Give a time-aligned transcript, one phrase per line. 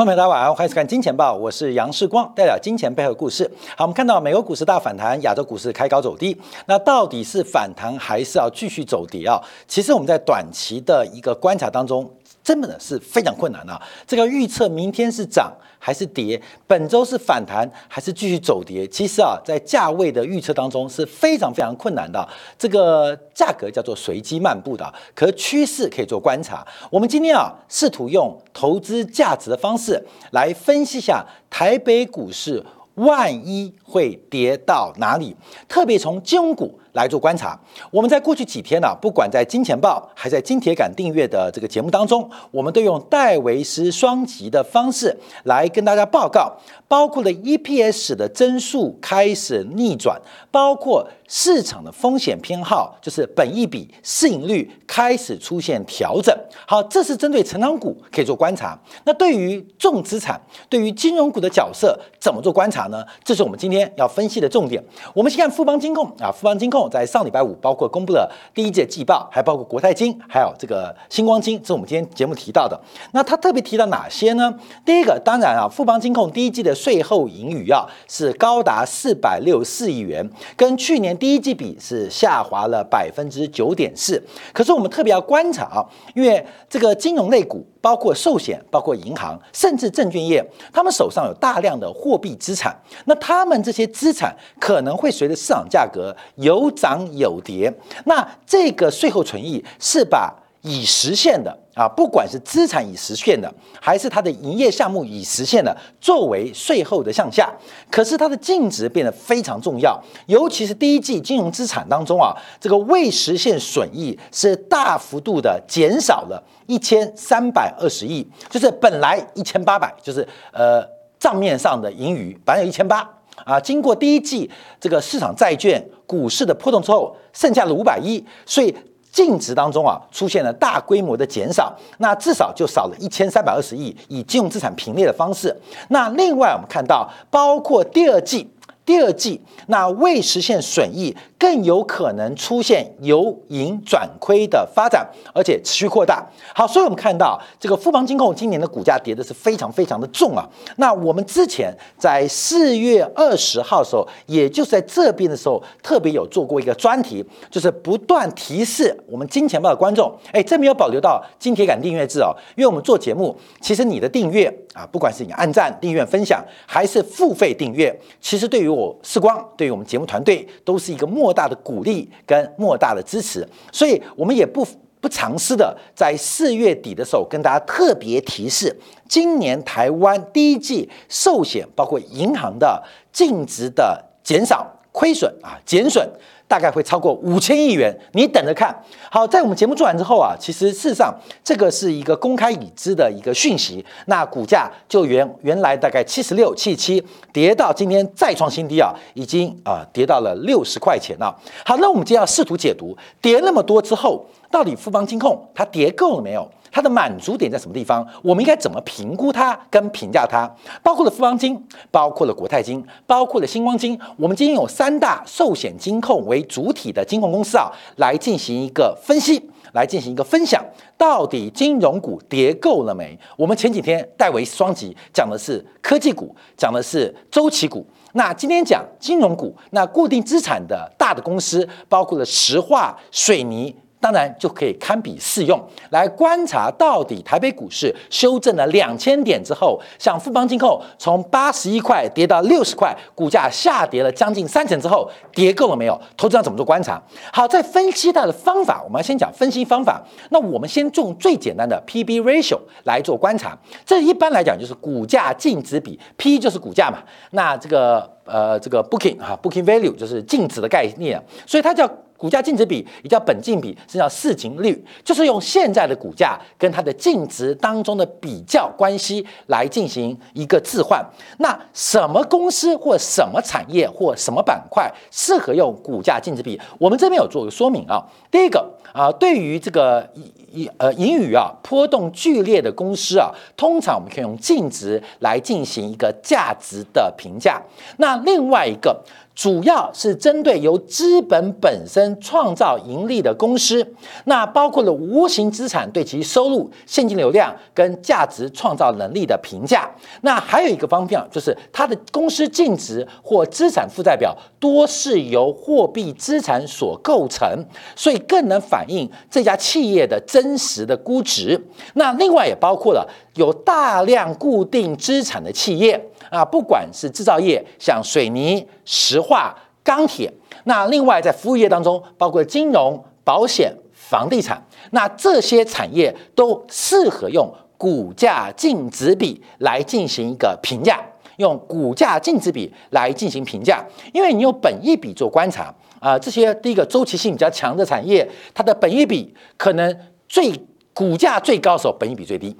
[0.00, 3.44] 朋友们，大家晚上好，欢迎收看《金钱报》，我是杨世光，带表金钱背后故事。
[3.76, 9.38] 好，我们看到美国股市大反弹，亚洲股市开高走低，那到底是反弹还是要继续走跌啊？
[9.68, 12.10] 其实我们在短期的一个观察当中。
[12.42, 13.80] 真的呢是非常困难啊！
[14.06, 22.26] 这个预测明天是涨还是跌，本周是反弹还是继续走跌，其实啊，在价位的预测当中是非常非常困难的。
[22.58, 26.66] 这个价格叫做随机漫步的，可趋势可以做观察。
[26.90, 32.64] 我们今天啊，试图用投资价值的方式来分析一下台北股市。
[32.96, 35.34] 万一会跌到哪里？
[35.66, 37.58] 特别从金融股来做观察。
[37.90, 46.52] 我们在过去几天呢，不管在金钱报还在金铁杆订阅的这个节目当中，我们都用戴维斯双极的方式来跟大家报告，
[46.88, 56.36] 包括了 EPS 的增速开始逆转，包括市场的风险偏好，就是本益比、市盈率开始出现调整。
[56.66, 58.78] 好，这是针对成长股可以做观察。
[59.04, 62.80] 那对于重资产、对于金融股的角色，怎么做观察？
[62.88, 64.82] 呢，这是我们今天要分析的重点。
[65.14, 72.80] 我们先看富邦金控啊，富邦金控在上礼拜五包括公布了第一届季报，还包括国泰金，还有这个星光金，这是我们今天节目提到的。
[73.12, 74.54] 那他特别提到哪些呢？
[74.84, 84.22] 第一个，当然啊，富邦金控第一季的税后盈余啊是高达四百六十四亿元，跟去年第一季比是下滑了百分之九点四。
[84.52, 87.66] 可是我们特别要观察啊，因为这个金融类股。
[87.80, 92.76] 包括寿险、包括银行，甚至证券业，他们手上有大量的货币资产。
[93.06, 97.72] 那他们这些资产可能会随着市场价格有涨有跌。
[98.04, 100.34] 那这个税后存益是把。
[100.62, 103.50] 已实现的啊，不管是资产已实现的，
[103.80, 107.50] 还是它的营业项目已实现的，作为税后的向下，
[107.90, 120.20] 可是它的净值变得非常重要，尤其是第一季金融资产当中啊，这个未实现损益是大幅度的减少了一千三百二十亿，就是本来一千八百，就是
[120.52, 120.86] 呃
[121.18, 123.08] 账面上的盈余，本来有一千八
[123.46, 128.76] 啊，经过第一季这个市场债券、股市的波动之后，剩下了五百亿，所以。
[129.10, 135.54] 净值当中啊，出现了大规模的减少，那至少就少了一千三百二十亿，以金融资产平列的方式。
[135.88, 138.48] 那另外我们看到，包括第二季。
[138.82, 146.22] 第二季那未实现损益更有可能出现由盈转亏的发展，而且持续扩大。
[146.54, 150.46] 好，所以我们看到这个富邦金控今年的股价跌的是非常非常的重啊。
[150.76, 174.66] 那我们之前在四月二十号的时候，也就是在这边的时候，特别有做过一个专题，就是不断提示我们金钱豹的观众，哎，这没有保留到金铁杆订阅制哦，因为我们做节目，其实你的订阅啊，不管是你按赞、订阅、分享，还是付费订阅，其实对于我视光对于我们节目团队都是一个莫大的鼓励跟莫大的支持，所以我们也不
[175.00, 178.76] 不尝试的在四月底的时候跟大家特别提示，
[179.08, 182.82] 今年台湾第一季寿险包括银行的
[183.12, 186.04] 净值的减少亏损啊减损。
[186.50, 188.74] 大概会超过五千亿元，你等着看。
[189.08, 193.84] 好，在我们节目做完之后啊，其实事实上这个是一个公开已知的一个讯息。
[194.06, 197.00] 那股价就原原来大概七十六、七七，
[197.32, 201.32] 跌到今天再创新低啊，已经啊跌到了六十块钱了。
[201.64, 206.48] 好，那我们就要试图解读，跌那么多之后，到底富邦金控它跌够了没有？
[206.72, 208.06] 它的满足点在什么地方？
[208.22, 210.48] 我们应该怎么评估它跟评价它？
[210.84, 213.98] 包括了富邦金，包括了国泰金，包括了星光金。
[214.16, 220.64] 我们今天有三大寿险金控为主体的金控公司啊，来进行一个分析，来进行一个分享。
[220.96, 223.18] 到底金融股跌够了没？
[223.36, 227.84] 我们前几天戴维双击讲的是科技股，讲的是周期股。
[228.12, 233.74] 那今天讲金融股，那固定资产的大的公司，包括了石化、水泥。
[234.00, 246.00] 当然就可以堪比适用来观察到底台北股市修正了两千点之后，像富邦金控从八十一块跌到六十块，股价下跌了将近三成之后，跌够了没有？
[246.16, 247.00] 投资者怎么做观察？
[247.30, 250.02] 好，在分析它的方法，我们要先讲分析方法。
[250.30, 253.58] 那我们先用最简单的 P/B ratio 来做观察。
[253.84, 256.98] 这一般来讲就是股价净值比，P 就是股价嘛。
[257.32, 261.86] 那这个呃这个 booking 哈 booking value 就是净值的概念，所以它叫。
[262.20, 271.02] 股价净值比也叫本净比，是叫市净率，就是用现在的股价跟它的净值当中的比较关系来进行一个置换。
[271.38, 276.60] 那什么公司或什么产业或什么板块适合用股价净值比？
[276.78, 278.04] 我们这边有做个说明啊。
[278.30, 280.06] 第一个啊，对于这个
[280.52, 287.62] 盈呃盈余啊波动剧烈的公司啊，通常我们可以用净值来进行一个价值的评价。
[287.96, 289.02] 那另外一个。
[289.40, 293.94] 主要是针对由资本本身创造盈利的公司，
[294.24, 299.90] 那包括了无形资产对其收入、现金流量跟价值创造能力的评价。
[300.20, 307.48] 那还有一个方面就是它的公司净值或资产负债表多是由货币资产所构成，
[307.96, 311.58] 所以更能反映这家企业的真实的估值。
[311.94, 316.00] 那另外也包括了有大量固定资产的企业。
[316.30, 320.32] 啊，不管是制造业，像水泥、石化、钢铁，
[320.62, 331.04] 那另外在服务业当中，包括金融、保险、房地产，那这些产业都适合用股价净值比来进行一个评价，
[331.38, 338.24] 用股价净值比来进行评价，因为你用本益比做观察啊，这些第一个周期性比较强的产业，
[338.54, 339.98] 它的本益比可能
[340.28, 340.52] 最
[340.94, 342.54] 股价最高的时候，本益比最低；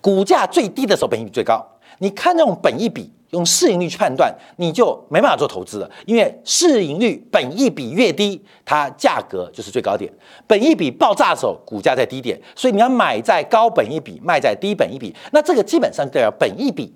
[0.00, 1.64] 股价最低的时候，本益比最高。
[1.98, 10.12] 你看这种本益比，用市盈率去判断，你就没办法做投资了，因为市盈率本益比越低，它价格就是最高点。
[10.46, 16.92] 本益比爆炸的时候，股价在低点，所以你要买在高本益比，卖在低本益比，那这个基本上代表本益比。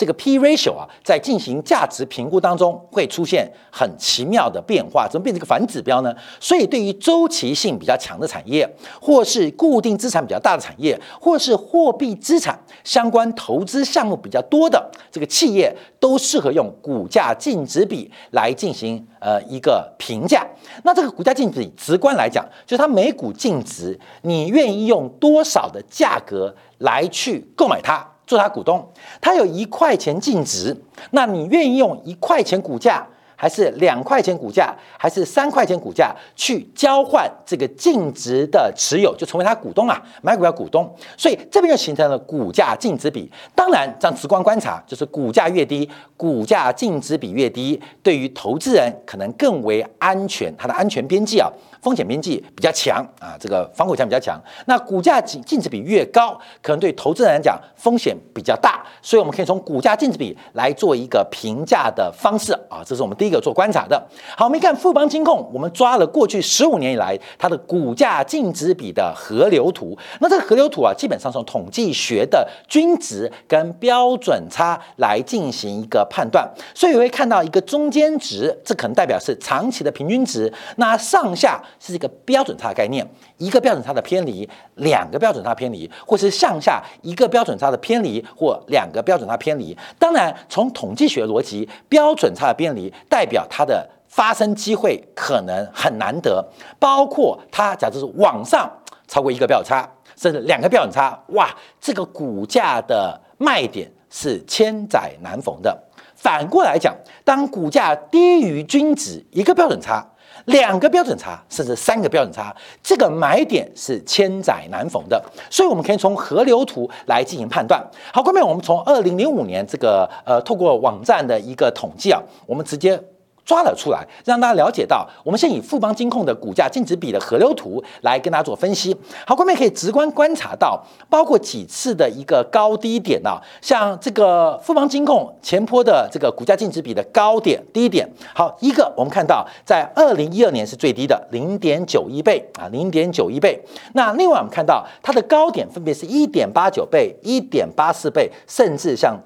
[0.00, 6.10] 这个 P ratio 啊，在进行价值评估当中会出现很奇妙的变化，怎么变成一个反指标呢？
[6.40, 8.66] 所以，对于周期性比较强的产业，
[8.98, 20.46] 或是固定资产比较大的产业，或是货币资产相关投资项目比较多的这个企业，都适合用股价净值比来进行呃一个评价。
[20.82, 28.06] 那这个股价净值比，直观来讲，就是它每股净值，你愿意用多少的价格来去购买它？
[28.30, 28.88] 做他股东，
[29.20, 33.04] 他有一块钱净值，那你愿意用一块钱股价，
[33.40, 39.98] 还是两块钱股价，还是三块钱股价去交换这个净值的持有，就成为他股东啊？
[40.20, 43.32] 买股票股东，所以这边就形成了股价净值比。
[43.54, 45.88] 当然，这样直观观察，就是股价越低，
[46.18, 51.50] 股价净值比越低，对于投资人可能更为安全，它的安全边际啊。
[51.80, 54.38] 风险边际比较强啊，这个防火墙比较强。
[54.66, 58.84] 那股价净净值比越高，可能对投资人来讲风险比较大。
[59.00, 64.02] 所以我们可以从股价净值比来做一个评价的方式啊，这是我们第一个做观察的。
[64.36, 69.96] 好，我们看富邦金控，我们抓了过去十五年以来它的股价净值比的河流图。
[70.20, 76.46] 那这个河流图啊，基本上从统计学的均值跟标准差来进行一个判断。
[76.74, 80.52] 所以你会看到一个中间值，这可能代表是长期的平均值。
[80.76, 81.62] 那上下。
[81.78, 83.06] 是一个标准差概念，
[83.38, 89.76] 一个标准差的偏离，两个标准差偏离，或是向下一个标准差的偏离，或两个标准差偏离。
[89.98, 96.42] 当然，从统计学逻辑，标准差的偏离代代表它的发生机会可能很难得，
[96.78, 98.66] 包括它假设是往上
[99.06, 99.86] 超过一个标准差，
[100.16, 105.78] 甚至两个标准差，哇，这个股价的卖点是千载难逢的。
[106.14, 110.02] 反过来讲，当股价低于均值一个标准差。
[110.50, 117.84] 两个标准差，甚至三个标准差，这个买点是千载难逢的，所以我们可以从河流图来进行判断。
[118.12, 123.00] 好，后面我们从二零零五年这个呃，透过网站的一个统计啊，我们直接。
[123.44, 128.96] 抓了出来，让大家了解到，我们先以富邦金控的股价净值比的河流图来跟大家做分析。
[129.26, 138.08] 好，后面可以直观观察到，包括几次的一个高低点啊，像这个富邦金控前坡的这个股价净值比的高点、低点。
[138.34, 143.60] 好，一个我们看到在二零一二年是最低的零点九一倍啊，零点九一倍。
[143.94, 149.18] 那另外我们看到它的高点分别是一点八九倍、一点八四倍，甚至像。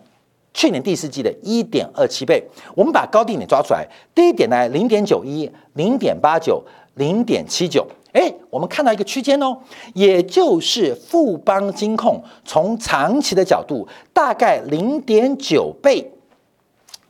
[0.55, 2.43] 去年第四季的一点二七倍，
[2.77, 3.85] 我们把高低点抓出来，
[4.15, 6.63] 低点呢零点九一、零点八九、
[6.95, 9.59] 零点七九，哎，我们看到一个区间哦，
[9.95, 16.13] 也就是富邦金控从长期的角度，大概零点九倍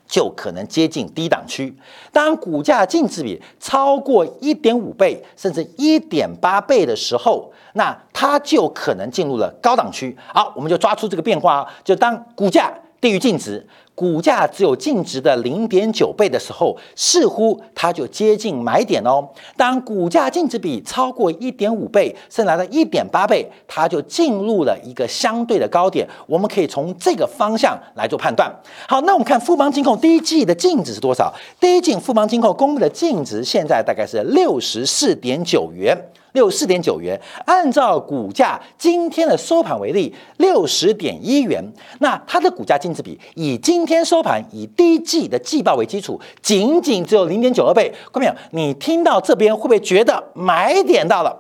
[0.07, 1.77] 就可能接近低档区。
[2.13, 10.17] 当股价净值比超过一点五倍，甚至一点八倍的时候，那它就可能进入了高档区。
[10.33, 12.73] 好，我们就抓出这个变化啊，就当股价。
[13.05, 13.63] 低于净值，
[13.95, 19.23] 股价只有净值的零点九倍的时候，似乎它就接近买点哦。
[19.59, 26.09] 当股价净值比超过一点五倍，甚至来到一点八倍，它就进入了一个相对的高点。
[26.27, 28.51] 我们可以从这个方向来做判断。
[28.89, 31.31] 好，那我们看富邦金控第一季的净值是多少？
[31.61, 35.95] 第一季富邦金控公布的净值现在大概是六十四点九元。
[36.35, 41.65] 六四点九元，按照股价今天的收盘为例，六十点一元，
[42.01, 47.89] 那它的股价净值比以今天收盘以第一季的季报为基础，仅仅只有零点九二倍。
[48.13, 48.35] 看到没有？
[48.51, 51.31] 你听到这边会不会觉得买点到了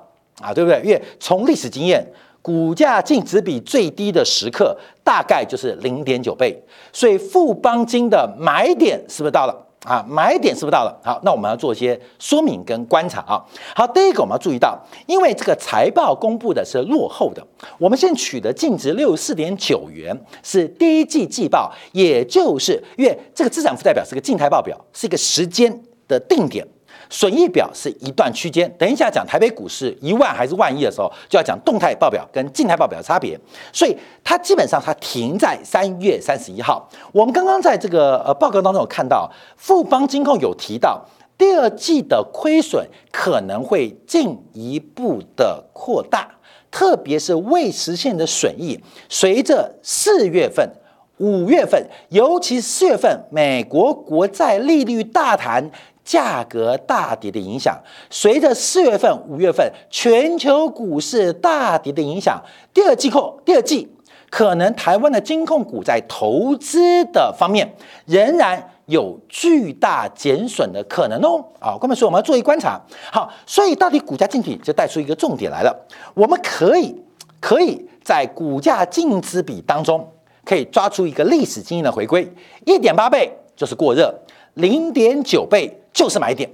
[0.40, 0.54] 啊？
[0.54, 0.80] 对不对？
[0.82, 2.06] 因为从历史经验，
[2.40, 9.63] 股价净值比最低的时刻大概就是零点九倍，所以富邦金的买点是不是到了？
[9.84, 10.98] 啊，买点是不是到了？
[11.04, 13.44] 好，那我们要做一些说明跟观察啊。
[13.76, 17.46] 好，第一个我们要注意到，因为这个财报公布的是落后的，
[17.78, 26.66] 我们现在取得净值六十四点九元是第一季季报，也就是因为这个资产负债表是个静态报表，是一个时间的定点。
[27.14, 33.38] 损益表是一段区间，等一下讲台北股市一万还是万亿的时候，就要讲动态报表跟静态报表的差别。
[33.72, 36.88] 所以它基本上它停在三月三十一号。
[37.12, 41.06] 我们刚刚在这个呃报告当中有看到，富邦金控有提到
[41.38, 46.28] 第二季的亏损可能会进一步的扩大，
[46.72, 50.68] 特别是未实现的损益，随着四月份、
[51.18, 55.70] 五月份，尤其四月份美国国债利率大弹。
[56.04, 57.80] 价格大跌的影响，
[58.10, 62.40] 随着四月份、五月份全球股市大跌的影响，
[62.74, 63.90] 第二季后第二季
[64.30, 71.42] 可能台湾的金控股在投资的方面仍然有巨大减损的可能哦。
[71.58, 72.78] 啊，关门说我们要做一观察。
[73.10, 75.74] 好，所以到底股价净值就带出一个重点来了。
[76.12, 76.94] 我们可以
[77.40, 80.06] 可以在股价净值比当中
[80.44, 82.30] 可以抓出一个历史经验的回归，
[82.66, 84.14] 一点八倍就是过热，
[84.54, 85.80] 零点九倍。
[85.94, 86.50] 就是买点，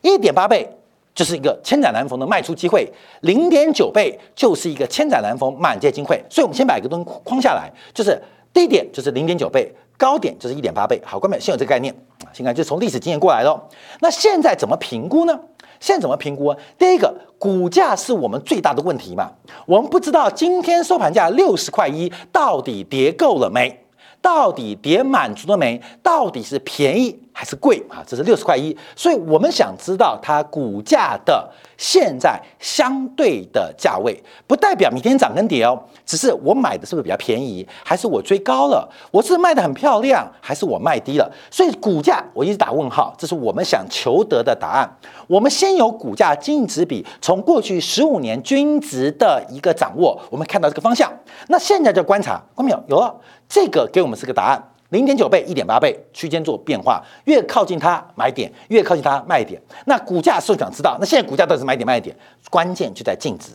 [0.00, 0.66] 一点八倍
[1.14, 6.18] 就是一个千载难逢的卖出机会，零点九倍就是一个千载难逢满街机会。
[6.30, 8.18] 所以，我们先把一个东西框下来，就是
[8.52, 10.98] 低点就是零点九倍，高点就是一点八倍。
[11.04, 11.92] 好，各位先有这个概念
[12.24, 13.60] 啊，现在就从历史经验过来喽。
[14.00, 15.38] 那现在怎么评估呢？
[15.80, 16.54] 现在怎么评估？
[16.78, 19.30] 第一个，股价是我们最大的问题嘛？
[19.66, 23.83] 我们不知道今天收盘价六十块一，到底跌够了没？
[24.24, 25.78] 到底跌满足了没？
[26.02, 28.02] 到底是便宜还是贵啊？
[28.06, 38.88] 这是六十块一，所以我们想知道它股价的现在相对的价位，不代表明天涨跟跌哦，只是我买的是不是比较便宜，还是我追高了？
[39.10, 41.30] 我是卖的很漂亮，还是我卖低了？
[41.50, 44.90] 所以股价我一直打问号，这是我们想求得的答案。
[45.26, 51.12] 我们先有股价净值比，从过去十五年均值的一个掌握，我们看到这个方向。
[51.48, 52.82] 那现在就观察，看到没有？
[52.88, 53.14] 有了。
[53.54, 59.62] 这个给我们是个答案，零点九倍、一点八倍区间做变化，越靠近它买点，越靠近它卖点。
[59.86, 62.16] 那股价是想知道，那现在股价到底是买点卖点？
[62.50, 63.52] 关键就在净值，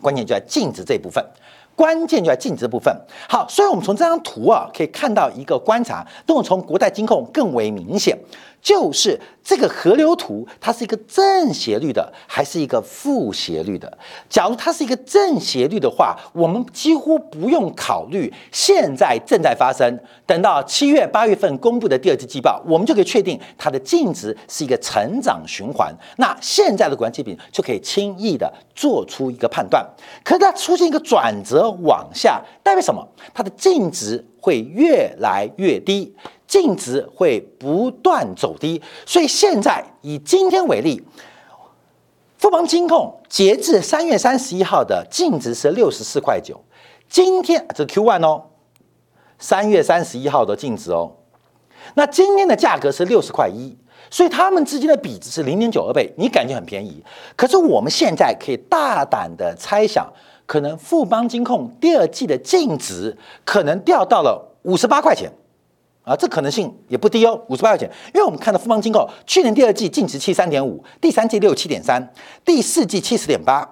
[0.00, 1.24] 关键就在净值这一部分，
[1.74, 2.94] 关键就在净值部分。
[3.28, 8.18] 好，所以我们从这张图啊，可以看到一个观察，动从国泰金控更为明显，
[8.62, 9.20] 就是。
[9.46, 13.98] 这个河流图，它是一个正斜率的，还是一个负斜率的？
[14.26, 25.94] 假如它是一个正斜率的话，我们几乎不用考虑现在正在发生，等到七月、八月份公布的第二季季报，我们就可以确定它的净值是一个成长循环。
[26.16, 29.86] 那现在的股价基比就可以轻易的做出一个判断。
[30.24, 33.06] 可是它出现一个转折往下，代表什么？
[33.32, 36.14] 它的净值会越来越低。
[36.46, 41.02] 净值会不断走低，所以现在以今天为例，
[42.38, 46.62] 富邦金控截至三月三十一号的净值是六十四块九，
[47.08, 48.44] 今天这 Q one 哦，
[49.38, 51.16] 三月三十一号的净值哦，
[51.94, 53.76] 那今天的价格是六十块一，
[54.08, 57.02] 所以他们之间的比值是零点九二倍，你感觉很便宜，
[57.34, 60.06] 可是我们现在可以大胆的猜想，
[60.46, 65.30] 可能富邦金控第二季的净值可能掉到了五十八块钱。
[66.04, 67.90] 啊，这可能性也不低哦，五十八块钱。
[68.12, 72.12] 因为我们看到富邦金控去年第二季净值七三点五，第三季六七点三，
[72.44, 73.66] 第四季七十点八，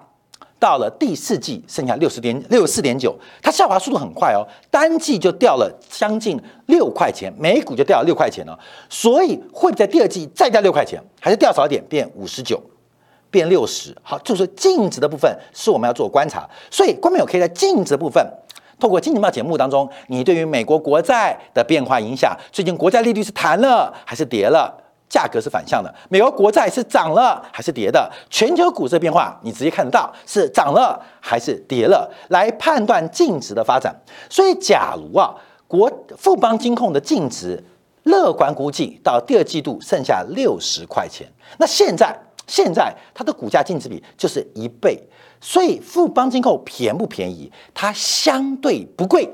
[0.57, 8.59] 到了第四季剩下六十点六十四点九，它下滑速度很快哦，单季就掉了将近六块钱，每股就掉了六块钱了。
[8.89, 12.59] 所以会在第二季再掉六块钱，还是掉少一点，变五十九，
[13.33, 13.91] 变六十。
[14.03, 18.23] 好，就是净值的部分是我们要做观察，所以观众友可以在净值部分。
[18.79, 24.79] 透过金钱报节目当中，你对于美国国债的变化影响，最近国债利率是弹了还是跌了？
[25.09, 28.11] 价格是反向的，美国国债是涨了还是跌的？
[28.31, 33.95] 全球股市的变化你直接看得到是涨了还是跌了，来判断净值的发展。
[34.27, 35.35] 所以，假如啊，
[35.67, 37.63] 国富邦金控的净值
[38.03, 41.27] 乐观估计到第二季度剩下六十块钱，
[41.59, 45.01] 那现在现在它的股价净值比就是一倍。
[45.41, 47.51] 所以富邦金控便不便宜？
[47.73, 49.29] 它相对不贵，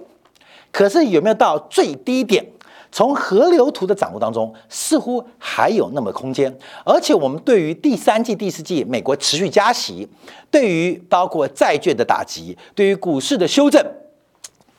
[0.72, 2.46] 可是有没有到最低点？
[2.92, 6.52] 从河流图的掌握当中，似乎还有那么空间。
[6.84, 10.10] 而且我们对于第三季、第四季美国持续加息，
[10.50, 13.80] 对于包括债券的打击，对于股市的修正，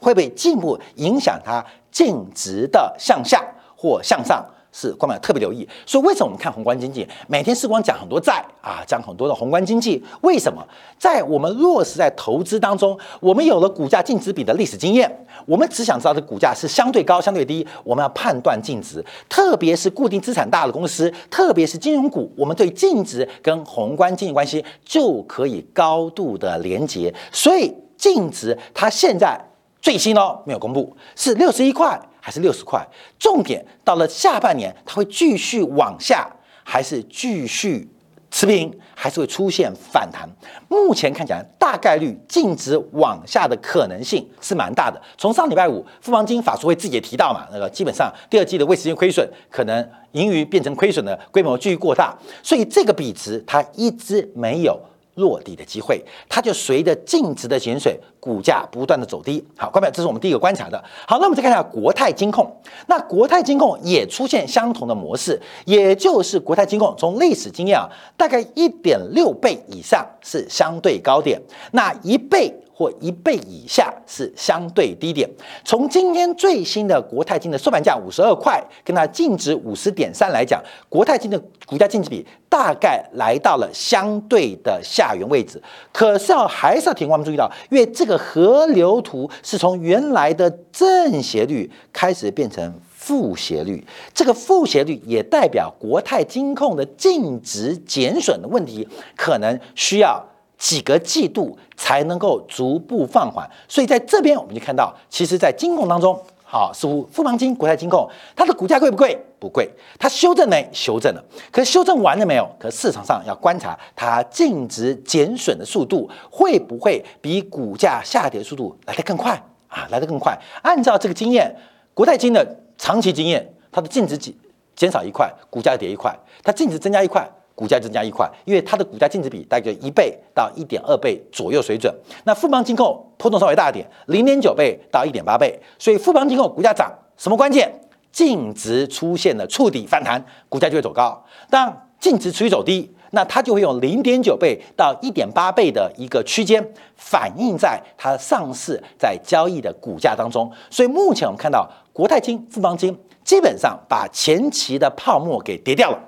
[0.01, 3.41] 会不会进一步影响它净值的向下
[3.77, 4.45] 或向上？
[4.73, 5.69] 是官们特别留意。
[5.87, 10.03] 所以为什么我们看宏观经济，每天时光讲很多债啊，讲很多的宏观经济？
[10.23, 10.67] 为什么
[10.99, 27.15] 在我们落实在投资当中，我们有了股价净值比的历史经验，我们只想知道这股价是相对高、相对低，我们要判断净值，特别是固定资产大的公司，特别是金融股，我们对净值跟宏观经济关系就可以高度的连结。
[27.33, 29.41] 所以净值它现在
[29.81, 32.01] 最新哦，没有公布，是六十一块。
[32.31, 32.81] 还是六十块，
[33.19, 36.31] 重点到了下半年，它会继续往下，
[36.63, 37.89] 还是继续
[38.31, 40.29] 持平，还是会出现反弹？
[40.69, 45.03] 目前看起来，大概率净值往下的可能性是蛮大的。
[45.19, 54.81] 从上礼拜五，富邦金法术会自己也提到嘛，那个基本上第二季的未实现亏损，可能盈余变成亏损的规模继续过大，所以这个比值它一直没有。
[55.21, 59.47] 落地的机会，它就随着净值的减水，股价不断的走低。
[59.57, 60.83] 好，关表，这是我们第一个观察的。
[61.07, 62.51] 好，那我们再看一下国泰金控，
[62.89, 71.41] 那国泰金控也出现相同的模式，也就是国泰金控从历史经验啊，大概一点六倍以上是相对高点，
[71.73, 72.53] 那一倍。
[72.81, 75.29] 或一倍以下是相对低点。
[75.63, 80.59] 从今天最新的国泰金的收盘价五十二块，跟它净值五十点三来讲，
[80.89, 85.63] 国泰金的股价净值比大概来到了相对的下缘位置。
[85.93, 100.30] 可是要还是要提醒我们注意到，因为这个河流图是从原来的正斜率开始变成负斜率，这个负斜率也代表国泰金控的净值减损的问题，可能需要。
[100.61, 109.19] 几个季度才能够逐步放缓，所以在这边我们就看到，其实，在金控当中，好，似乎富邦金、国泰金控，它的股价贵不贵？
[109.39, 109.67] 不贵。
[109.99, 110.69] 它修正没？
[110.71, 111.25] 修正了。
[111.51, 112.47] 可修正完了没有？
[112.59, 119.89] 可市场上要观察它净值减损的速度会不会比股价下跌速度来得更快啊？
[119.91, 120.39] 来得更快。
[120.63, 121.57] 按照这个经验，
[121.95, 124.35] 国泰金的长期经验，它的净值减
[124.77, 126.13] 减少一块，股价跌一块；
[126.45, 127.27] 它净值增加一块。
[127.61, 131.95] 股价增加一块，因为它的股价净值比大概一倍到一点二倍左右水准。
[132.25, 137.71] 那富邦金控波动稍微大一点，零点九倍到一点八倍，所以富邦金控股价涨，什么关键？
[138.11, 141.23] 净值出现了触底反弹，股价就会走高。
[141.51, 141.71] 当
[142.01, 150.51] 净值持续走低，那它就会用零点九倍到一点八倍的一个区间反映在它上市在交易的股价当中。
[150.71, 155.99] 所以目前我们看到国泰金、富邦金基本上把前期的泡沫给跌掉了。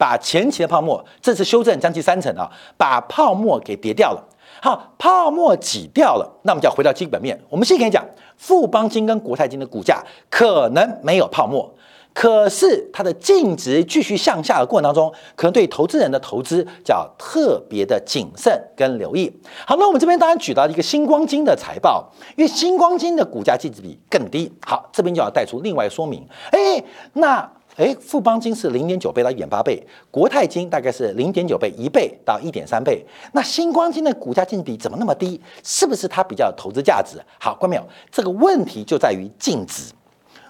[0.00, 4.28] 把前期的泡沫，这次修正将近三成啊，把泡沫给跌掉了。
[4.62, 7.38] 好，泡沫挤掉了，那我们就要回到基本面。
[7.50, 8.02] 我们先跟你讲，
[8.38, 11.70] 富邦金跟国泰金的股价可能没有泡沫，
[12.14, 19.30] 可是它的净值继续向下的过程当中，可能对投资人的投资叫特别的谨慎跟留意。
[19.66, 24.50] 好，那我们这边当然举到一个星光金的财报，因为星光金的股价净值比更低。
[24.64, 26.26] 好，这边就要带出另外说明。
[26.52, 26.82] 哎，
[27.12, 27.50] 那。
[27.80, 33.02] 哎，富邦金是零点九倍到一点八倍，国泰金大概是零点九倍一倍到一点三倍。
[33.32, 35.40] 那星光金的股价净比怎么那么低？
[35.64, 37.16] 是不是它比较有投资价值？
[37.38, 37.82] 好，关没有？
[38.12, 39.94] 这个问题就在于净值，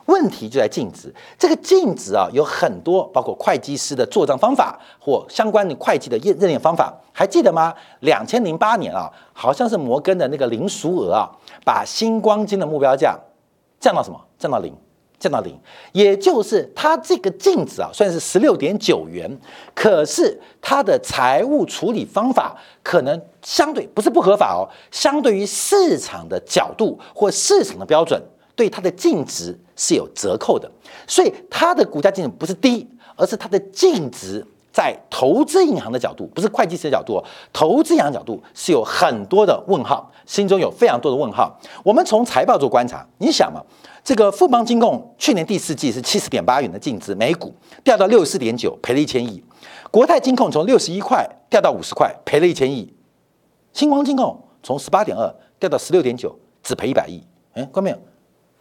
[0.06, 1.14] 问题就在净值。
[1.38, 7.72] 这个净值啊，有很多，包括会计师的做账方法或相关的会计的认认定方法，还记得吗？
[8.00, 11.30] 两千零八年啊，好像是摩根的那个零赎额啊，
[11.64, 13.16] 把星光金的目标价
[13.78, 14.20] 降到什么？
[14.36, 14.74] 降到零。
[15.20, 15.54] 降到零，
[15.92, 19.30] 也就是它这个净值啊，算是十六点九元，
[19.74, 28.20] 可是它的财务处理方法可能相对不是不合法哦，相对于市场的角度或市场的标准，
[28.56, 30.70] 对它的净值是有折扣的，
[31.06, 41.58] 所以它的股价净值不是低，而是它的净值在投资银行的角度，不是会计师的角度，投资银行角度是有很多的问号，心中有非常多的问号。
[41.82, 43.60] 我们从财报做观察，你想嘛？
[44.02, 47.54] 这个富邦金控去年第四季是七十点八元的净值，每股
[47.84, 49.42] 掉到六十四点九，赔了一千亿。
[49.90, 52.94] 国泰金控从六十一块掉到五十块，赔了一千亿。
[53.72, 57.22] 星光金控从十八点二掉到十六点九，只赔一百亿。
[57.54, 57.98] 哎，关没有？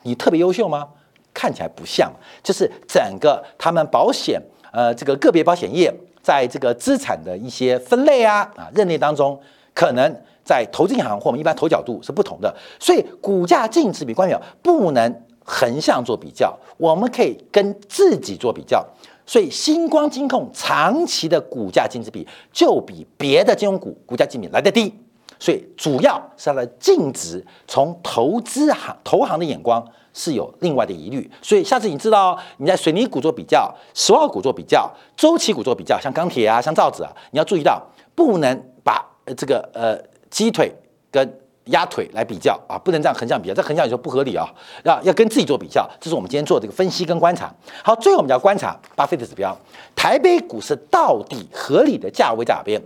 [0.01, 0.87] 你特别优秀吗？
[1.33, 2.11] 看起来不像，
[2.43, 4.41] 就是整个他们保险，
[4.71, 9.39] 呃，这个个别保险业在这个资产的一些分类啊啊认定当中，
[9.73, 10.15] 可能。
[10.41, 18.83] 在投资银行或我们一般投角度是不同的，所以股价净值比关表不能横向做比较，我们可以跟自己做比较。
[19.27, 24.91] 所以星光金控长期的股价净值比就比别的金融股股价净值比来得低，
[25.39, 31.29] 所以主要是它的净值从投资行投行的眼光是有另外的疑虑。
[31.41, 37.81] 所以下次你知道你在水泥股做比较、石化股做比较、周期股做比较，像钢铁啊、像造纸啊，你要注意到
[38.13, 39.03] 不能把
[39.35, 39.97] 这个呃。
[40.29, 40.71] 鸡腿
[41.09, 44.47] 跟鸭腿来比较啊，不能这样横向比较，这横向有时候不合理啊，
[44.83, 47.51] 要要跟自己做比较，这是我们今天做这个分析跟观察。
[47.83, 49.57] 好，最后我们要观察巴菲特指标，
[49.95, 52.79] 台北股市到底合理的价位在哪边？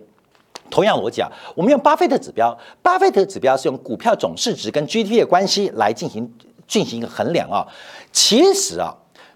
[0.74, 6.34] 同样逻辑啊，我们用巴菲特指标，巴菲特指标是用股票总市值跟 GDP 的关系来进行
[6.68, 7.62] 进行一个衡量啊。
[8.12, 8.92] 其实啊，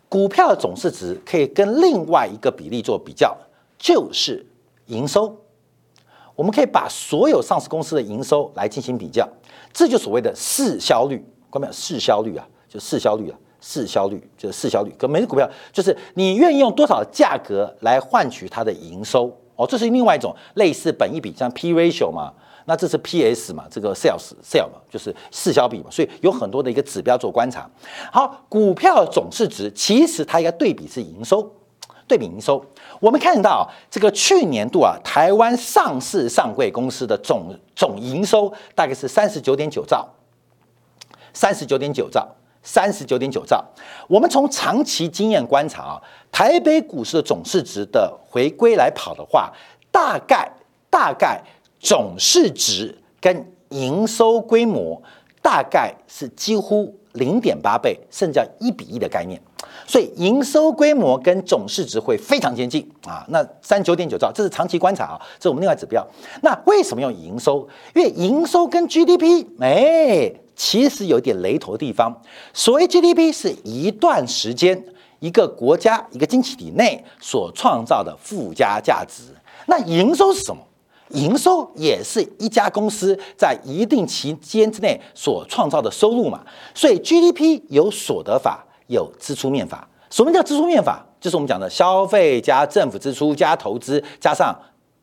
[0.10, 3.38] 股票的总市值可以跟另外一个比例做比较，
[3.78, 4.43] 就是
[4.88, 5.38] 营收。
[6.34, 9.30] 我们可以把所有上市公司的营收来进行比较，
[9.71, 11.23] 这就所谓的市销率。
[11.52, 11.71] 关没有？
[11.71, 14.91] 市销率啊，就市销率啊，市销率就是市销率。
[14.97, 19.32] 跟每只股票就是你愿意用多少价格来换取它的营收。
[19.58, 22.32] 哦，这是另外一种类似本益比，像 P ratio 嘛，
[22.65, 27.70] 那这是 PS 嘛，这个 sales sale 嘛，就是市销比嘛，所以有很多的一个指标做观察。
[28.12, 31.52] 好，股票总市值其实它应该对比是营收，
[32.08, 32.63] 对比营收，
[33.00, 40.08] 我们看到这个去年度啊，台湾上市上柜公司的总总营收大概是三十九点九兆，
[41.34, 42.28] 三十九点九兆。
[42.67, 43.63] 三十九点九兆，
[44.10, 49.49] 我们从长期经验观察啊，台北股市的总市值的回归来跑的话，
[49.89, 50.51] 大概
[50.89, 51.41] 大概
[51.80, 55.01] 总市值跟营收规模
[55.41, 59.41] 大概是几乎零点八倍，甚至一比一的概念，
[59.86, 63.25] 所以营收规模跟总市值会非常接近啊。
[63.30, 66.06] 那三九点九兆，这是长期观察啊，这是我们另外指标。
[66.41, 67.65] 那为什么用营收？
[67.95, 70.34] 因为营收跟 GDP 哎。
[70.58, 72.12] 其实有点雷头的地方。
[72.52, 74.84] 所谓 GDP 是一段时间
[75.20, 79.24] 一个国家一个经济体内所创造的附加价值。
[79.67, 80.62] 那营收是什么？
[81.12, 86.43] 营收也是一家公司在一定期间之内所创造的收入嘛。
[86.74, 89.88] 所以 GDP 有所得法，有支出面法。
[90.10, 91.06] 什么叫支出面法？
[91.22, 94.54] 就是我们讲的消费加政府支出加投资加上。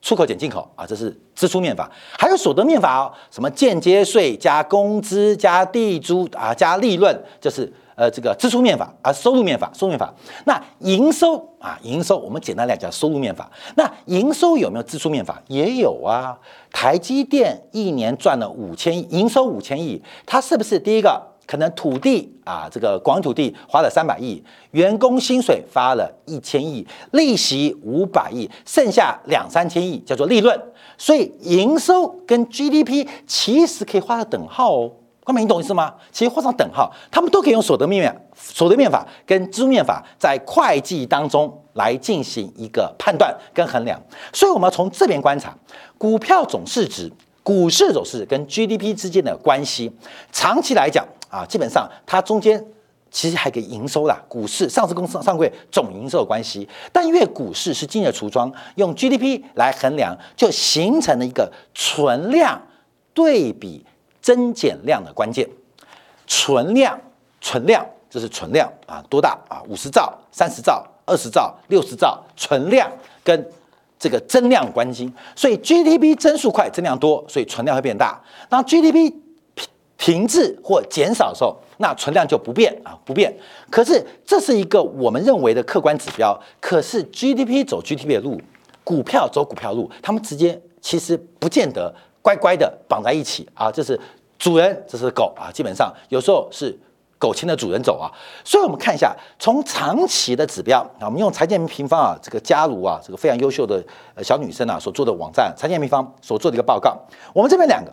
[0.04, 10.12] 出口减进口啊，这是支出面法，还有所得面法哦，什么间接税加工资加地租啊加利润，就是呃这个支出面法啊，收入面法，收入面法。
[10.44, 13.50] 那营收啊，营收我们简单来讲收入面法。
[13.76, 15.42] 那营收有没有支出面法？
[15.48, 16.38] 也有啊。
[16.70, 21.33] 台积电一年赚了五千亿，营收五千亿，它是不是第一个？
[21.46, 30.58] 可能土地啊，这个广土地花了三百亿，员工薪水发了一千亿，利息五百亿，剩下两三千亿叫做利润。
[30.96, 34.92] 所以营收跟 GDP 其实可以画上等号哦，
[35.24, 35.94] 光明你懂意思吗？
[36.12, 44.00] 其实画上等号，他们都可以用所得面所得面法跟支出面法在会计当中来进行一个判断跟衡量。
[44.32, 45.56] 所以我们要从这边观察
[45.98, 47.10] 股票总市值、
[47.42, 49.90] 股市走势跟 GDP 之间的关系，
[50.30, 51.04] 长期来讲。
[51.34, 52.64] 啊，基本上它中间
[53.10, 56.68] 其实还给营收啦，股市上市公司上柜总营收的关系。
[56.92, 62.60] 但因为股市是经济橱窗，用 GDP 来衡量，就形成了一个存量
[63.12, 63.84] 对比
[64.22, 65.48] 增减量的关键。
[66.28, 67.00] 存量，
[67.40, 69.60] 存量这是存量啊，多大啊？
[69.68, 72.88] 五十兆、三十兆、二十兆、六十兆，存量
[73.24, 73.50] 跟
[73.98, 75.12] 这个增量关系。
[75.34, 78.20] 所以 GDP 增速快，增量多，所以存量会变大。
[78.50, 79.12] 那 GDP
[80.04, 83.34] 停滞或减少的时候，那存量就不变啊，不变。
[83.70, 86.38] 可是这是一个我们认为的客观指标。
[86.60, 88.38] 可是 GDP 走 GDP 的路，
[88.84, 91.90] 股票走股票路，他们之间其实不见得
[92.20, 93.72] 乖乖的绑在一起啊。
[93.72, 93.98] 这是
[94.38, 95.48] 主人，这是狗啊。
[95.50, 96.78] 基本上有时候是
[97.18, 98.12] 狗牵着主人走啊。
[98.44, 103.82] 所以我们看一下从长期的指标啊，我们用财建平方啊，这个嘉如啊，这个非常优秀的
[104.22, 106.94] 小女生啊所做的网站财建平方所做的一个报告。
[107.32, 107.90] 我们这边两个。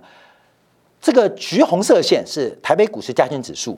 [1.02, 3.78] 这个橘红色线是台北股市加权指数，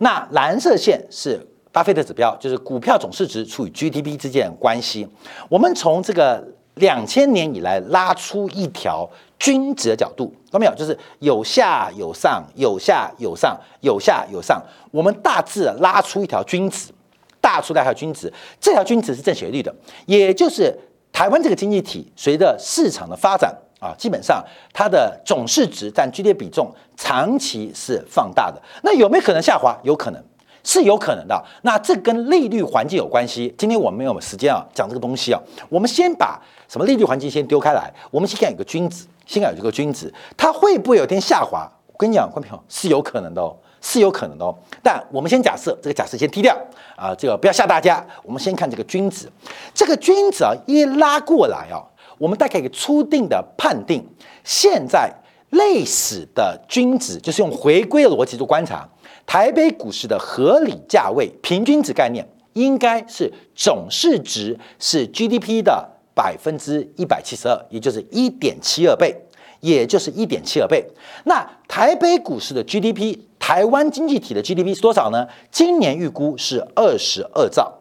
[0.00, 1.40] 那蓝色线是
[1.72, 5.08] 巴菲特指标，就是股票总市值除以 GDP 之间的关系。
[5.48, 10.74] 我们从这个两千年以来拉出一条均值的角度，看到没有？
[10.74, 14.62] 就是有下有上，有下有上，有下有上。
[14.90, 16.92] 我们大致拉出一条均值，
[17.40, 20.78] 大出来一条均值，这条均值是正斜率的，也就是
[21.12, 23.56] 台湾这个经济体随着市场的发展。
[23.78, 29.78] 啊，基本上它的总市值占 GDP 比重长期是放大的，那有没有可能下滑？
[29.82, 30.22] 有可能
[30.64, 31.44] 是有可能的。
[31.62, 33.54] 那这跟利率环境有关系。
[33.56, 41.70] 今天我们没有时间啊讲这个东西啊，我们先把什么利率环境先丢开来，我们先看有个均值，先看有这个均值，它会不会有天下滑？
[41.86, 44.52] 我跟你讲，观众朋友是有可能的哦，是有可能的哦。
[44.82, 46.56] 但我们先假设这个假设先踢掉
[46.96, 48.04] 啊，这个不要吓大家。
[48.24, 49.30] 我们先看这个均值，
[49.72, 51.78] 这个均值啊一拉过来啊。
[52.18, 54.04] 我们大概一个初定的判定，
[54.44, 55.12] 现在
[55.50, 58.88] 类似的均值就是用回归的逻辑做观察，
[59.24, 69.14] 台北股市的合理价位平均值概念应该是总市值是 GDP 的百分之一百七十二，也就是一点七二倍，
[69.60, 70.84] 也就是一点七二倍。
[71.24, 75.28] 那台北股市的 GDP，台湾经济体的 GDP 是多少呢？
[75.52, 77.72] 今年预估是二十二兆。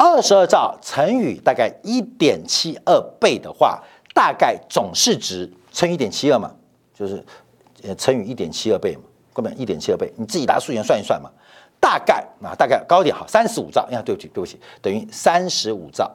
[0.00, 3.82] 二十二兆乘以大概一点七二倍的话，
[4.14, 6.54] 大概总市值乘一点七二嘛，
[6.94, 7.20] 就是
[7.82, 9.02] 呃乘以一点七二倍嘛，
[9.34, 11.28] 根本一点七二倍，你自己拿数学算一算嘛，
[11.80, 16.08] 大概啊大概高点好三十五兆，呀对不起对不起，等于三十五兆，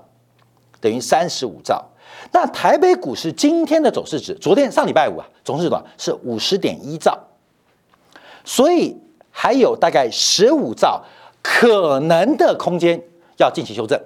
[0.80, 1.84] 等于三十五兆。
[2.32, 7.20] 那台北股市今天的总市值，昨天上礼拜五啊，总市值多少是五十点一兆，
[8.46, 8.98] 所以
[9.30, 11.04] 还有大概十五兆
[11.42, 13.04] 可能的空间。
[13.38, 14.00] 要进行修正，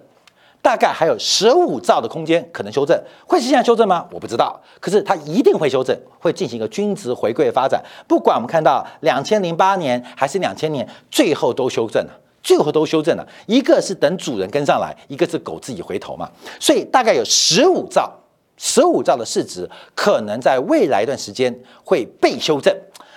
[0.62, 4.08] 大概还有十五兆的空间可能修正，会是现在修正吗？
[4.12, 7.84] 我不知道，可是它一定会修正，会进行一个均值回归的发展。
[8.08, 12.12] 不管我们看到两千零八年还是两千年，最后都修正了，
[12.42, 13.28] 最后都修正了。
[13.46, 16.30] 一个是等主人跟上来，一个是狗自己回头嘛。
[16.60, 18.12] 所以大概有十五兆，
[18.58, 22.76] 十五兆的市值可能在未来一段时间会被修正。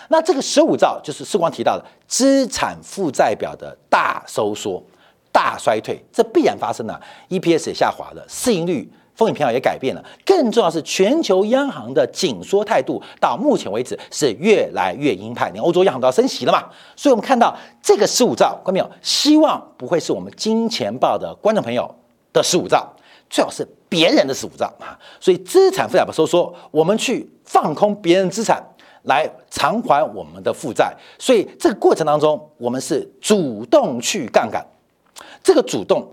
[0.09, 4.83] 那这个十五兆就是世光提到的资产负债表的大收缩。
[5.33, 10.05] 大衰退，这必然发生了，EPS 也下滑了，市盈率、风险偏好也改变了。
[10.25, 16.65] 更重要是，全球央行的紧缩态度到目前为止是越来越鹰派，连欧洲央行都要升息了嘛。
[16.97, 21.95] 所以，我们看到这个十五兆，观众朋友，希望不会是我们金钱豹的观众朋友
[22.33, 22.91] 的十五兆，
[23.29, 24.99] 最好是别人的十五兆啊。
[25.21, 28.61] 所以，资产负债表收缩，我们去放空别人资产
[29.05, 30.93] 来偿还我们的负债。
[31.19, 34.67] 所以，这个过程当中，我们是主动去杠杆。
[35.43, 36.07] 这个主动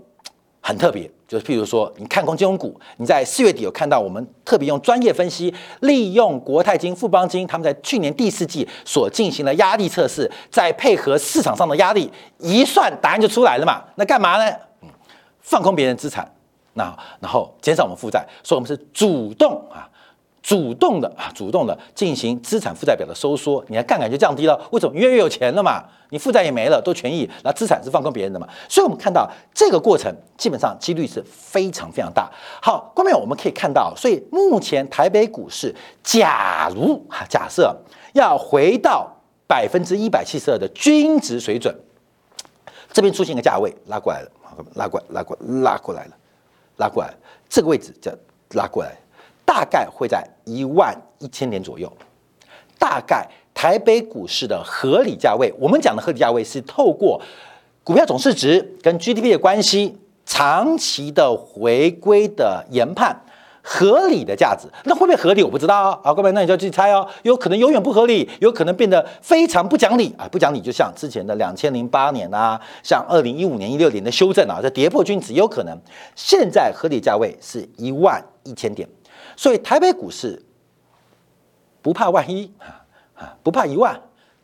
[0.60, 13.82] 很特别，就是譬如说，你看空金融股，你在四月底有看到我们特别用专业分析，利用国泰金、富邦金他们在去年第四季所进行的压力测试，再配合市场上的压力，一算答案就出来了嘛？
[13.96, 14.54] 那干嘛呢？
[15.40, 16.30] 放空别人资产，
[16.74, 19.88] 那然后减少我们负债，所以我们是主动啊。
[20.48, 24.58] 主动的啊，主动的进行资产负债表的收缩，你的杠杆就降低了。
[24.72, 24.94] 为什么？
[24.94, 28.48] 越越有钱了嘛，你负债也没了，都权益，那资产是放空别人的嘛。
[28.66, 32.30] 所以，我们看到这个过程基本上几率是非常非常大。
[32.62, 37.76] 好，后面我们可以看到，所以目前台北股市，假如哈假设
[38.14, 39.06] 要回到
[39.46, 41.78] 百分之一百七十二的均值水准，
[42.90, 44.30] 这边出现一个价位拉过来了，
[44.76, 46.16] 拉过拉过拉过来了，
[46.78, 47.12] 拉过来，
[47.50, 48.10] 这个位置叫
[48.52, 48.96] 拉过来。
[49.48, 51.90] 大概会在一万一千点左右，
[52.78, 57.18] 大概台北股市的合理价位，我们讲的合理价位是透过
[57.82, 63.18] 股票总市值跟 GDP 的关系，长期的回归的研判
[63.62, 75.74] 合理的价值，那会不会合理我不知道啊，好，各位，那你就要去猜哦，有可能永远不合理，有可能变得非常不讲理啊，不讲理就像之前的两千零八年啊，像二零一五年一六年的修正啊，这跌破均值有可能，
[76.14, 78.86] 现在合理价位是一万一千点。
[79.38, 80.44] 所以台北股市
[81.80, 82.82] 不怕万一啊
[83.14, 83.96] 啊，不怕一万，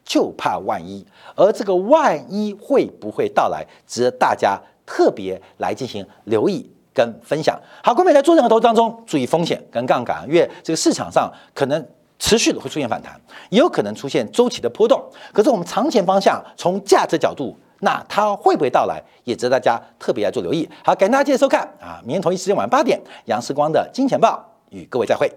[0.04, 1.04] 就怕万一。
[1.34, 7.60] 而这个万一会不会到来，值得大家特别来进行留意跟分享。
[7.82, 11.84] 好，各位在做任何投资当中，注意风险跟杠杆，因为这个市场上可能
[12.20, 15.04] 持续的会出现反弹，也有可能出现周期的波动。
[15.32, 20.70] 可是我们长线方向，从价值角度，那它会不会到来，也值得大家特别来做留意。
[20.84, 22.00] 好，感谢大家继续收看啊！
[22.04, 24.53] 明天同一时间晚上八点，杨世光的金钱报。
[24.74, 25.30] 与各位再会。